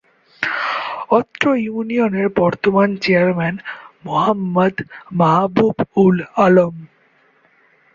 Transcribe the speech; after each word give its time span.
অত্র 1.11 1.43
ইউনিয়নের 1.65 2.27
বর্তমান 2.39 2.89
চেয়ারম্যান 3.03 3.55
মোহাম্মদ 4.05 4.75
মাহাবুব-উল-আলম 5.17 6.75